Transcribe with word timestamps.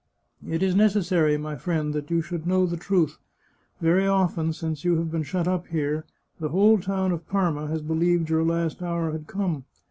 "It 0.51 0.63
is 0.63 0.73
necessary, 0.75 1.37
my 1.37 1.55
friend, 1.55 1.93
that 1.93 2.09
you 2.09 2.23
should 2.23 2.47
know 2.47 2.65
the 2.65 2.75
truth. 2.75 3.19
Very 3.81 4.07
often, 4.07 4.51
since 4.51 4.83
you 4.83 4.95
have 4.97 5.11
been 5.11 5.21
shut 5.21 5.47
up 5.47 5.67
here, 5.67 6.05
the 6.39 6.49
whole 6.49 6.79
town 6.79 7.11
of 7.11 7.27
Parma 7.27 7.67
has 7.67 7.83
believed 7.83 8.27
your 8.27 8.43
last 8.43 8.81
hour 8.81 9.11
had 9.11 9.27
come. 9.27 9.65